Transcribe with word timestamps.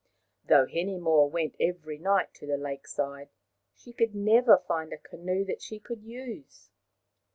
Though 0.49 0.65
Hinemoa 0.65 1.27
went 1.29 1.55
every 1.59 1.99
night 1.99 2.33
to 2.37 2.47
the 2.47 2.57
lake 2.57 2.87
side, 2.87 3.29
she 3.75 3.93
could 3.93 4.15
never 4.15 4.57
find 4.67 4.91
a 4.91 4.97
canoe 4.97 5.45
that 5.45 5.61
she 5.61 5.79
could 5.79 6.01
use. 6.01 6.71